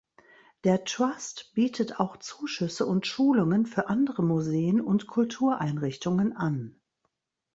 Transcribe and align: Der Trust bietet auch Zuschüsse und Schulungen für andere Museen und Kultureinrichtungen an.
Der 0.63 0.83
Trust 0.83 1.51
bietet 1.53 1.99
auch 1.99 2.17
Zuschüsse 2.17 2.87
und 2.87 3.05
Schulungen 3.05 3.67
für 3.67 3.87
andere 3.87 4.23
Museen 4.23 4.81
und 4.81 5.05
Kultureinrichtungen 5.05 6.35
an. 6.35 6.81